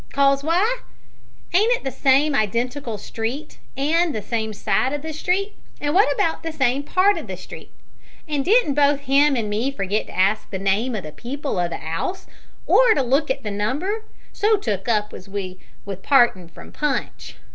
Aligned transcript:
'Cause 0.11 0.43
why? 0.43 0.79
Ain't 1.53 1.71
it 1.73 1.83
the 1.83 1.91
same 1.91 2.33
identical 2.33 2.97
street, 2.97 3.59
an' 3.77 4.13
the 4.13 4.21
same 4.23 4.51
side 4.51 4.93
o' 4.93 4.97
the 4.97 5.13
street, 5.13 5.53
and 5.79 5.95
about 5.95 6.41
the 6.41 6.51
same 6.51 6.81
part 6.81 7.17
o' 7.19 7.21
the 7.21 7.37
street? 7.37 7.69
An' 8.27 8.41
didn't 8.41 8.73
both 8.73 9.01
him 9.01 9.35
and 9.35 9.47
me 9.47 9.69
forgit 9.69 10.07
to 10.07 10.17
ask 10.17 10.49
the 10.49 10.57
name 10.57 10.95
o' 10.95 11.01
the 11.01 11.11
people 11.11 11.59
o' 11.59 11.67
the 11.67 11.77
'ouse, 11.79 12.25
or 12.65 12.95
to 12.95 13.03
look 13.03 13.29
at 13.29 13.43
the 13.43 13.51
number 13.51 14.03
so 14.33 14.57
took 14.57 14.87
up 14.89 15.13
was 15.13 15.29
we 15.29 15.59
with 15.85 16.01
partin' 16.01 16.47
from 16.49 16.71
Punch? 16.71 17.35